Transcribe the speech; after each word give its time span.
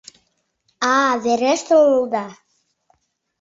Аа-а, 0.91 1.13
верештын 1.23 1.79
улыда!.. 1.93 2.25